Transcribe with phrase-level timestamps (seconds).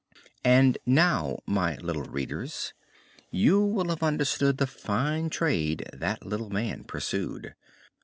[0.43, 2.73] And now, my little readers,
[3.29, 7.53] you will have understood the fine trade that little man pursued.